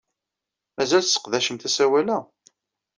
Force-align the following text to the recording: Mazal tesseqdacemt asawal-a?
Mazal 0.75 1.03
tesseqdacemt 1.03 1.67
asawal-a? 1.67 2.17